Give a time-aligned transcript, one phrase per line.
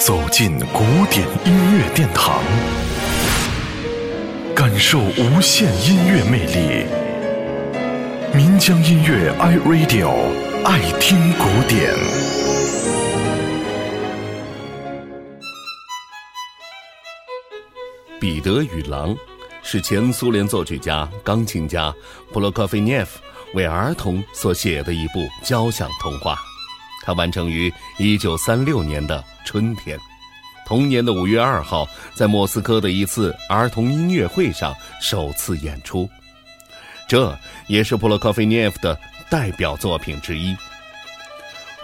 [0.00, 2.42] 走进古典音乐殿堂，
[4.56, 6.86] 感受无限音乐魅力。
[8.34, 10.10] 民江音乐 iRadio
[10.64, 11.92] 爱听古典。
[18.18, 19.14] 彼得与狼
[19.62, 21.94] 是前苏联作曲家、钢琴家
[22.32, 23.20] 普罗科菲涅夫
[23.52, 26.38] 为儿童所写的一部交响童话。
[27.02, 29.98] 它完成于一九三六年的春天，
[30.66, 36.08] 同年的五月二号，在莫斯科的一次儿童音乐会上首次演出。
[37.08, 37.36] 这
[37.66, 38.96] 也是普罗科菲涅夫的
[39.28, 40.56] 代表作品之一。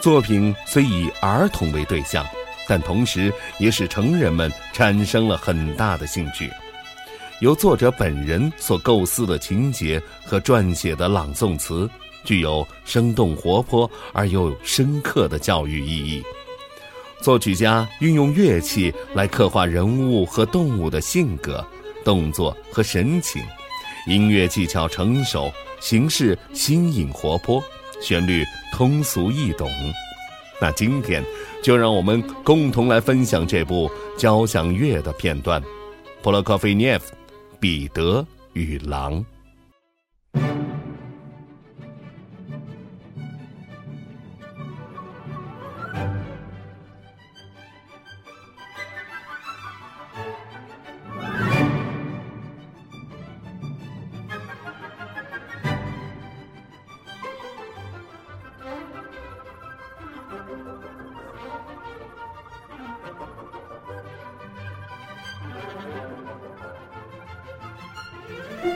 [0.01, 2.25] 作品虽以儿童为对象，
[2.69, 6.53] 但同时也使成人们产生了很大的兴趣。
[7.41, 11.91] 由作者本人所构思的情节和撰写的朗诵词。
[12.27, 16.23] 具有生动活泼而又深刻的教育意义。
[17.23, 21.67] 作曲家运用乐器来刻画人物和动物的性格、
[22.05, 23.43] 动作和神情，
[24.07, 27.63] 音乐技巧成熟，形式新颖活泼，
[28.03, 29.71] 旋律通俗易懂。
[30.61, 31.25] 那今天
[31.63, 35.63] 就让我们共同来分享这部交响乐的片段：
[36.23, 37.15] 普罗科菲涅夫
[37.59, 39.25] 《彼得与狼》。
[60.37, 60.49] thank
[68.65, 68.76] you